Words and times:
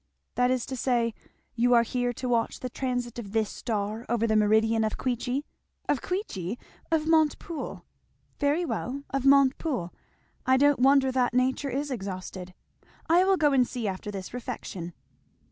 "That 0.33 0.49
is 0.49 0.65
to 0.65 0.75
say, 0.75 1.13
you 1.53 1.75
are 1.75 1.83
here 1.83 2.11
to 2.11 2.27
watch 2.27 2.61
the 2.61 2.71
transit 2.71 3.19
of 3.19 3.33
this 3.33 3.51
star 3.51 4.03
over 4.09 4.25
the 4.25 4.35
meridian 4.35 4.83
of 4.83 4.97
Queechy?" 4.97 5.43
"Of 5.87 6.01
Queechy! 6.01 6.57
of 6.91 7.05
Montepoole." 7.05 7.85
"Very 8.39 8.65
well 8.65 9.03
of 9.11 9.27
Montepoole. 9.27 9.93
I 10.43 10.57
don't 10.57 10.79
wonder 10.79 11.11
that 11.11 11.35
nature 11.35 11.69
is 11.69 11.91
exhausted. 11.91 12.55
I 13.07 13.23
will 13.25 13.37
go 13.37 13.53
and 13.53 13.67
see 13.67 13.87
after 13.87 14.09
this 14.09 14.33
refection." 14.33 14.93